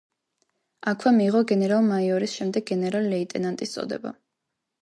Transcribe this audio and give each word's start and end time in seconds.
აქვე 0.91 1.13
მიიღო 1.17 1.41
გენერალ-მაიორის, 1.51 2.33
შემდეგ 2.41 2.67
გენერალ-ლეიტენანტის 2.73 3.77
წოდება. 3.77 4.19